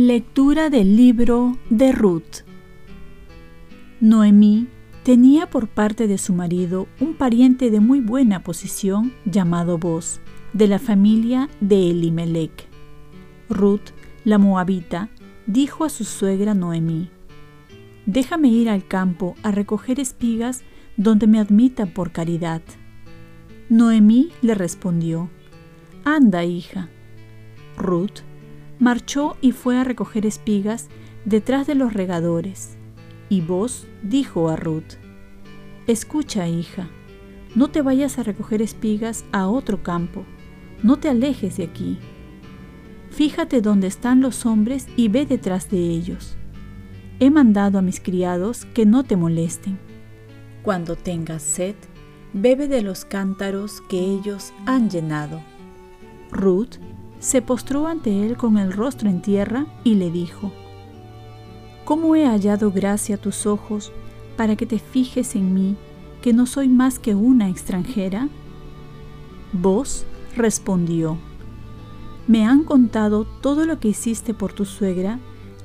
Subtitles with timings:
[0.00, 2.44] Lectura del libro de Ruth.
[3.98, 4.68] Noemí
[5.02, 10.20] tenía por parte de su marido un pariente de muy buena posición llamado Boz,
[10.52, 12.68] de la familia de Elimelech.
[13.48, 13.90] Ruth,
[14.24, 15.08] la moabita,
[15.48, 17.10] dijo a su suegra Noemí,
[18.06, 20.62] Déjame ir al campo a recoger espigas
[20.96, 22.62] donde me admitan por caridad.
[23.68, 25.28] Noemí le respondió,
[26.04, 26.88] Anda, hija.
[27.76, 28.20] Ruth
[28.78, 30.88] marchó y fue a recoger espigas
[31.24, 32.76] detrás de los regadores.
[33.28, 34.94] Y vos dijo a Ruth,
[35.86, 36.88] Escucha, hija,
[37.54, 40.24] no te vayas a recoger espigas a otro campo,
[40.82, 41.98] no te alejes de aquí.
[43.10, 46.36] Fíjate dónde están los hombres y ve detrás de ellos.
[47.20, 49.78] He mandado a mis criados que no te molesten.
[50.62, 51.74] Cuando tengas sed,
[52.32, 55.40] bebe de los cántaros que ellos han llenado.
[56.30, 56.76] Ruth
[57.18, 60.52] se postró ante él con el rostro en tierra y le dijo,
[61.84, 63.92] ¿Cómo he hallado gracia a tus ojos
[64.36, 65.76] para que te fijes en mí,
[66.22, 68.28] que no soy más que una extranjera?
[69.52, 70.04] Vos
[70.36, 71.18] respondió,
[72.28, 75.18] Me han contado todo lo que hiciste por tu suegra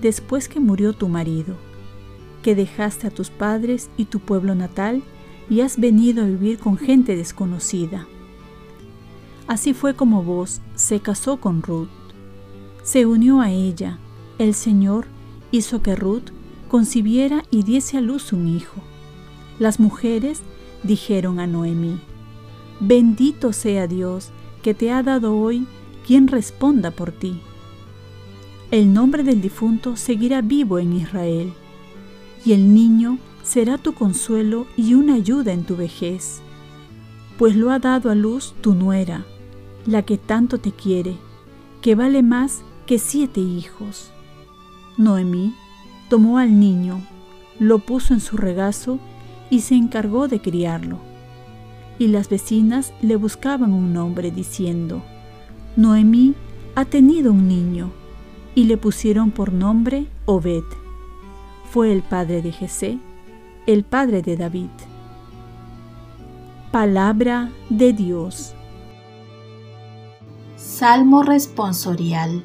[0.00, 1.56] después que murió tu marido,
[2.42, 5.02] que dejaste a tus padres y tu pueblo natal
[5.48, 8.06] y has venido a vivir con gente desconocida
[9.50, 11.88] Así fue como vos se casó con Ruth.
[12.84, 13.98] Se unió a ella.
[14.38, 15.08] El Señor
[15.50, 16.30] hizo que Ruth
[16.68, 18.80] concibiera y diese a luz un hijo.
[19.58, 20.42] Las mujeres
[20.84, 22.00] dijeron a Noemí,
[22.78, 24.30] Bendito sea Dios
[24.62, 25.66] que te ha dado hoy
[26.06, 27.40] quien responda por ti.
[28.70, 31.52] El nombre del difunto seguirá vivo en Israel,
[32.44, 36.40] y el niño será tu consuelo y una ayuda en tu vejez,
[37.38, 39.24] pues lo ha dado a luz tu nuera,
[39.86, 41.16] la que tanto te quiere,
[41.80, 44.10] que vale más que siete hijos.
[44.96, 45.54] Noemí
[46.08, 47.00] tomó al niño,
[47.58, 48.98] lo puso en su regazo
[49.48, 50.98] y se encargó de criarlo.
[51.98, 55.02] Y las vecinas le buscaban un nombre diciendo,
[55.76, 56.34] Noemí
[56.74, 57.92] ha tenido un niño,
[58.54, 60.64] y le pusieron por nombre Obed.
[61.70, 62.98] Fue el padre de Jesé,
[63.66, 64.70] el padre de David.
[66.72, 68.54] Palabra de Dios.
[70.56, 72.44] Salmo responsorial.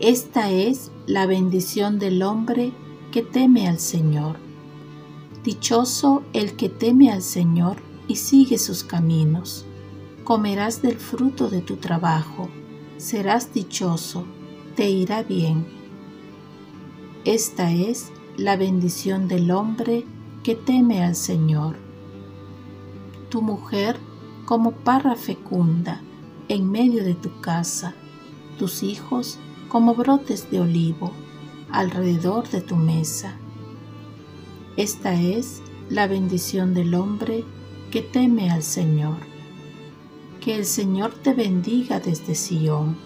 [0.00, 2.72] Esta es la bendición del hombre
[3.12, 4.36] que teme al Señor.
[5.42, 7.76] Dichoso el que teme al Señor
[8.08, 9.64] y sigue sus caminos.
[10.26, 12.48] Comerás del fruto de tu trabajo,
[12.96, 14.26] serás dichoso,
[14.74, 15.64] te irá bien.
[17.24, 20.04] Esta es la bendición del hombre
[20.42, 21.76] que teme al Señor.
[23.28, 24.00] Tu mujer
[24.46, 26.00] como parra fecunda,
[26.48, 27.94] en medio de tu casa,
[28.58, 29.38] tus hijos
[29.68, 31.12] como brotes de olivo
[31.70, 33.36] alrededor de tu mesa.
[34.76, 37.44] Esta es la bendición del hombre
[37.92, 39.35] que teme al Señor.
[40.46, 42.96] Que el Señor te bendiga desde Sión,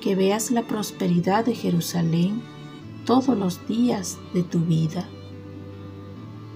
[0.00, 2.40] que veas la prosperidad de Jerusalén
[3.04, 5.06] todos los días de tu vida.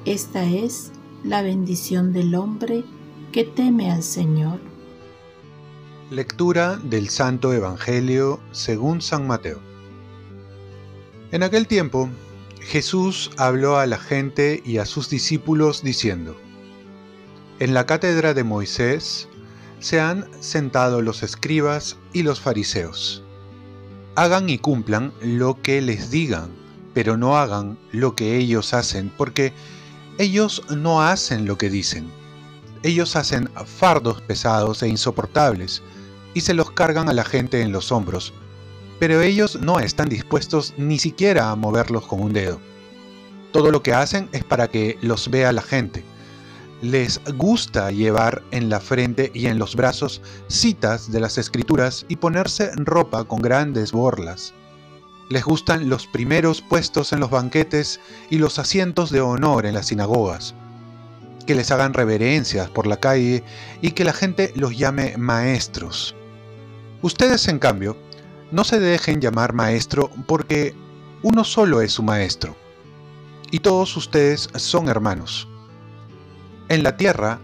[0.07, 0.93] Esta es
[1.25, 2.85] la bendición del hombre
[3.33, 4.61] que teme al Señor.
[6.11, 9.61] Lectura del Santo Evangelio según San Mateo.
[11.33, 12.09] En aquel tiempo,
[12.61, 16.35] Jesús habló a la gente y a sus discípulos diciendo,
[17.59, 19.29] En la cátedra de Moisés
[19.81, 23.23] se han sentado los escribas y los fariseos.
[24.17, 26.51] Hagan y cumplan lo que les digan,
[26.95, 29.53] pero no hagan lo que ellos hacen, porque
[30.19, 32.09] ellos no hacen lo que dicen.
[32.83, 35.83] Ellos hacen fardos pesados e insoportables,
[36.35, 38.33] y se los cargan a la gente en los hombros,
[38.99, 42.61] pero ellos no están dispuestos ni siquiera a moverlos con un dedo.
[43.53, 46.05] Todo lo que hacen es para que los vea la gente.
[46.85, 52.17] Les gusta llevar en la frente y en los brazos citas de las escrituras y
[52.17, 54.53] ponerse ropa con grandes borlas.
[55.31, 59.87] Les gustan los primeros puestos en los banquetes y los asientos de honor en las
[59.87, 60.55] sinagogas.
[61.47, 63.43] Que les hagan reverencias por la calle
[63.81, 66.15] y que la gente los llame maestros.
[67.01, 67.97] Ustedes, en cambio,
[68.51, 70.75] no se dejen llamar maestro porque
[71.23, 72.55] uno solo es su maestro,
[73.51, 75.49] y todos ustedes son hermanos.
[76.69, 77.39] En la tierra,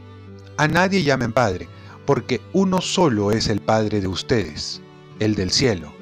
[0.56, 1.68] a nadie llamen padre,
[2.06, 4.80] porque uno solo es el Padre de ustedes,
[5.18, 5.92] el del cielo.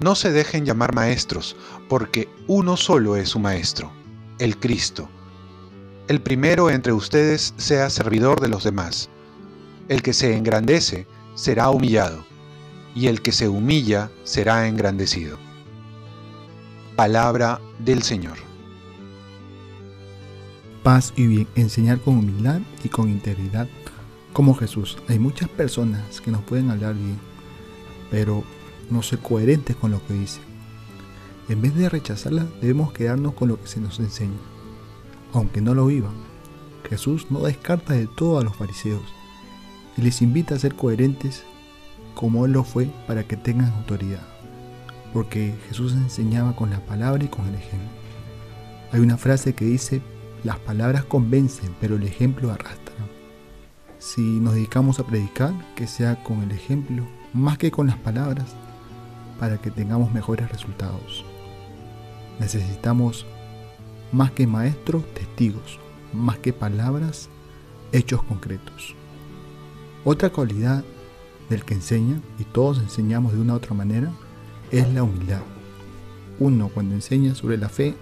[0.00, 1.56] No se dejen llamar maestros,
[1.88, 3.92] porque uno solo es su maestro,
[4.38, 5.08] el Cristo.
[6.08, 9.08] El primero entre ustedes sea servidor de los demás.
[9.88, 12.24] El que se engrandece será humillado,
[12.94, 15.38] y el que se humilla será engrandecido.
[16.96, 18.36] Palabra del Señor.
[20.86, 23.66] Paz y bien, enseñar con humildad y con integridad
[24.32, 24.98] como Jesús.
[25.08, 27.18] Hay muchas personas que nos pueden hablar bien,
[28.08, 28.44] pero
[28.88, 30.44] no ser coherentes con lo que dicen.
[31.48, 34.38] En vez de rechazarla, debemos quedarnos con lo que se nos enseña,
[35.32, 36.14] aunque no lo vivan.
[36.88, 39.02] Jesús no descarta de todo a los fariseos
[39.96, 41.42] y les invita a ser coherentes
[42.14, 44.22] como Él lo fue para que tengan autoridad,
[45.12, 47.90] porque Jesús enseñaba con la palabra y con el ejemplo.
[48.92, 50.00] Hay una frase que dice,
[50.46, 52.94] las palabras convencen, pero el ejemplo arrastra.
[53.98, 57.04] Si nos dedicamos a predicar, que sea con el ejemplo,
[57.34, 58.54] más que con las palabras,
[59.40, 61.24] para que tengamos mejores resultados.
[62.38, 63.26] Necesitamos
[64.12, 65.80] más que maestros, testigos,
[66.12, 67.28] más que palabras,
[67.90, 68.94] hechos concretos.
[70.04, 70.84] Otra cualidad
[71.50, 74.12] del que enseña, y todos enseñamos de una u otra manera,
[74.70, 75.42] es la humildad.
[76.38, 77.96] Uno cuando enseña sobre la fe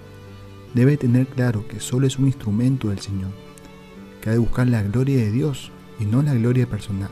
[0.75, 3.31] debe tener claro que solo es un instrumento del Señor,
[4.21, 7.11] que ha de buscar la gloria de Dios y no la gloria personal.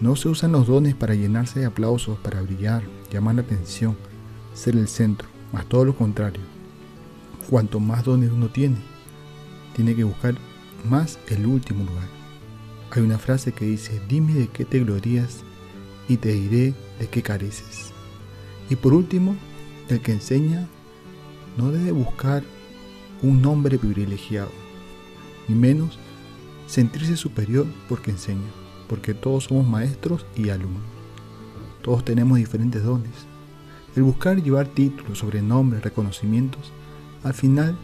[0.00, 3.96] No se usan los dones para llenarse de aplausos, para brillar, llamar la atención,
[4.54, 6.42] ser el centro, más todo lo contrario.
[7.48, 8.76] Cuanto más dones uno tiene,
[9.74, 10.34] tiene que buscar
[10.88, 12.08] más el último lugar.
[12.90, 15.40] Hay una frase que dice, dime de qué te glorías
[16.08, 17.92] y te diré de qué careces.
[18.70, 19.36] Y por último,
[19.88, 20.68] el que enseña
[21.58, 22.44] no debe buscar
[23.20, 24.52] un nombre privilegiado,
[25.48, 25.98] ni menos
[26.68, 28.48] sentirse superior porque enseña,
[28.88, 30.84] porque todos somos maestros y alumnos.
[31.82, 33.10] Todos tenemos diferentes dones.
[33.96, 36.70] El buscar llevar títulos, sobrenombres, reconocimientos,
[37.24, 37.76] al final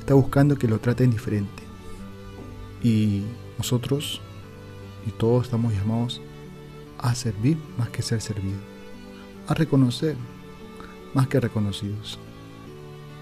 [0.00, 1.62] está buscando que lo traten diferente.
[2.82, 3.24] Y
[3.58, 4.22] nosotros
[5.06, 6.22] y todos estamos llamados
[6.98, 8.62] a servir más que ser servidos,
[9.48, 10.16] a reconocer
[11.12, 12.18] más que reconocidos.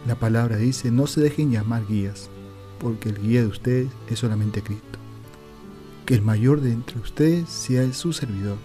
[0.07, 2.31] La palabra dice, no se dejen llamar guías,
[2.79, 4.99] porque el guía de ustedes es solamente Cristo.
[6.07, 8.57] Que el mayor de entre ustedes sea su servidor,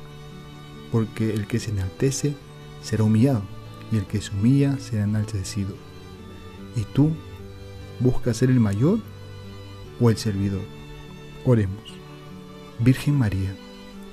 [0.91, 2.35] porque el que se enaltece
[2.81, 3.43] será humillado,
[3.91, 5.75] y el que se humilla será enaltecido.
[6.75, 7.11] ¿Y tú
[7.99, 8.99] buscas ser el mayor
[9.99, 10.63] o el servidor?
[11.45, 11.93] Oremos.
[12.79, 13.53] Virgen María,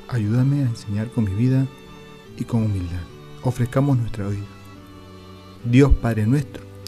[0.08, 1.66] ayúdame a enseñar con mi vida
[2.36, 3.02] y con humildad.
[3.44, 4.46] Ofrezcamos nuestra vida.
[5.64, 6.71] Dios Padre nuestro,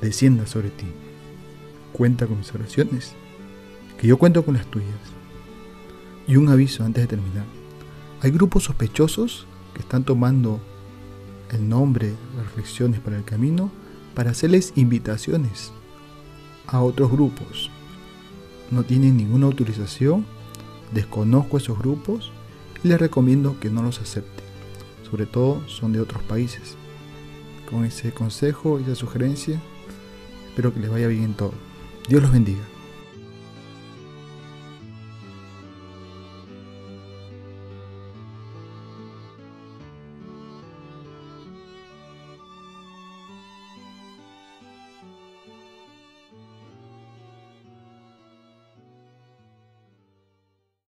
[0.00, 0.86] descienda sobre ti.
[1.92, 3.14] Cuenta con mis oraciones,
[3.98, 4.88] que yo cuento con las tuyas.
[6.26, 7.44] Y un aviso antes de terminar.
[8.20, 10.60] Hay grupos sospechosos que están tomando
[11.50, 13.70] el nombre Reflexiones para el Camino
[14.14, 15.72] para hacerles invitaciones
[16.66, 17.70] a otros grupos
[18.70, 20.26] no tienen ninguna autorización,
[20.92, 22.32] desconozco esos grupos
[22.84, 24.44] y les recomiendo que no los acepten.
[25.10, 26.76] Sobre todo son de otros países.
[27.70, 29.60] Con ese consejo y esa sugerencia,
[30.58, 31.52] espero que les vaya bien en todo.
[32.08, 32.64] Dios los bendiga.